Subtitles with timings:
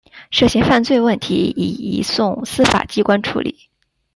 [0.31, 3.69] 涉嫌犯罪问题已移送司法机关处理。